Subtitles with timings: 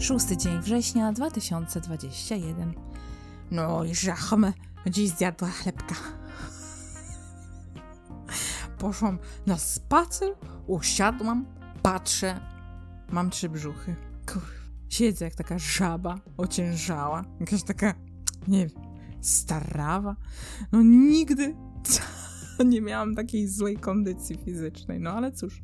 [0.00, 2.74] Szósty dzień września 2021.
[3.50, 4.52] No i żachmy,
[4.86, 5.94] dziś zjadła chlebka.
[8.78, 10.28] Poszłam na spacer,
[10.66, 11.46] usiadłam,
[11.82, 12.40] patrzę,
[13.10, 13.96] mam trzy brzuchy.
[14.88, 17.94] Siedzę jak taka żaba, ociężała, jakaś taka,
[18.48, 18.84] nie wiem,
[19.20, 20.16] starawa.
[20.72, 21.54] No nigdy
[22.64, 25.62] nie miałam takiej złej kondycji fizycznej, no ale cóż.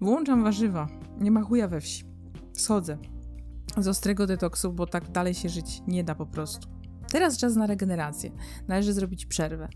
[0.00, 0.88] Włączam warzywa,
[1.20, 2.04] nie ma chuja we wsi.
[2.52, 2.98] Schodzę
[3.76, 6.68] z ostrego detoksu, bo tak dalej się żyć nie da po prostu.
[7.12, 8.30] Teraz czas na regenerację.
[8.68, 9.68] Należy zrobić przerwę.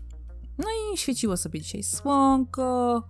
[0.57, 3.03] No i świeciło sobie dzisiaj słonko,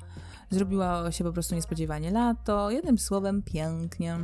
[0.50, 2.72] zrobiło się po prostu niespodziewanie lato.
[2.72, 4.18] Jednym słowem, pięknie.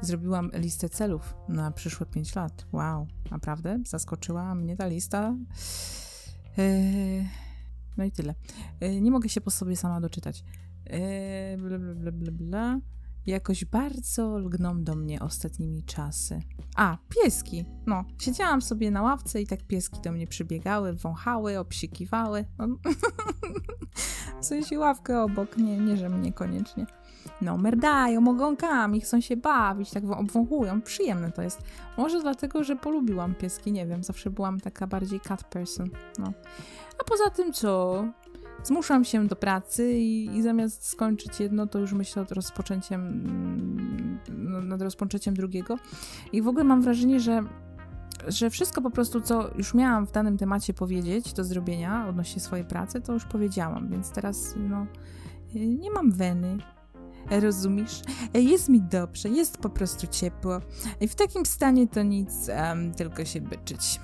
[0.00, 2.66] Zrobiłam listę celów na przyszłe 5 lat.
[2.72, 5.36] Wow, naprawdę zaskoczyła mnie ta lista.
[6.58, 7.28] Eee,
[7.96, 8.34] no i tyle.
[8.80, 10.44] Eee, nie mogę się po sobie sama doczytać.
[10.86, 12.80] Eee, bla, bla, bla, bla, bla.
[13.26, 16.40] Jakoś bardzo lgną do mnie ostatnimi czasy.
[16.76, 17.64] A, pieski.
[17.86, 22.44] No, siedziałam sobie na ławce i tak pieski do mnie przybiegały, wąchały, obsikiwały.
[22.58, 22.66] No,
[24.40, 26.86] w sensie ławkę obok, nie, nie, że mnie koniecznie.
[27.42, 30.82] No, merdają ogonkami, chcą się bawić, tak obwąchują.
[30.82, 31.62] Przyjemne to jest.
[31.96, 35.90] Może dlatego, że polubiłam pieski, nie wiem, zawsze byłam taka bardziej cat person.
[36.18, 36.32] No.
[37.00, 38.04] A poza tym co?
[38.64, 44.68] Zmuszam się do pracy i, i, zamiast skończyć jedno, to już myślę nad rozpoczęciem, mm,
[44.68, 45.76] nad rozpoczęciem drugiego.
[46.32, 47.42] I w ogóle mam wrażenie, że,
[48.28, 52.64] że wszystko po prostu, co już miałam w danym temacie powiedzieć do zrobienia odnośnie swojej
[52.64, 54.86] pracy, to już powiedziałam, więc teraz no,
[55.54, 56.58] nie mam weny.
[57.30, 58.02] Rozumiesz?
[58.34, 60.60] Jest mi dobrze, jest po prostu ciepło.
[61.00, 64.00] I w takim stanie to nic, um, tylko się byczyć.